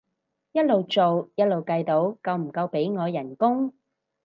[0.51, 3.71] 一路做一路計到夠唔夠俾我人工